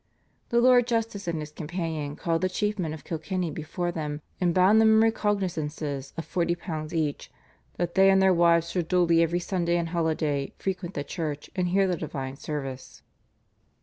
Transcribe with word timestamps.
The 0.49 0.59
Lord 0.59 0.87
Justice 0.87 1.27
and 1.27 1.39
his 1.39 1.51
companion 1.51 2.15
called 2.15 2.41
the 2.41 2.49
chief 2.49 2.79
men 2.79 2.91
of 2.91 3.03
Kilkenny 3.03 3.51
before 3.51 3.91
them, 3.91 4.23
and 4.39 4.51
bound 4.51 4.81
them 4.81 4.93
in 4.95 4.99
recognisances 5.01 6.11
of 6.17 6.25
£40 6.27 6.91
each 6.91 7.29
"that 7.77 7.93
they 7.93 8.09
and 8.09 8.19
their 8.19 8.33
wives 8.33 8.71
should 8.71 8.87
duly 8.87 9.21
every 9.21 9.39
Sunday 9.39 9.77
and 9.77 9.89
holiday 9.89 10.53
frequent 10.57 10.95
the 10.95 11.03
church, 11.03 11.51
and 11.55 11.67
hear 11.67 11.85
the 11.85 11.97
divine 11.97 12.35
service." 12.35 13.03